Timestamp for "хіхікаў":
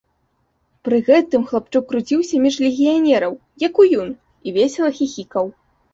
5.01-5.45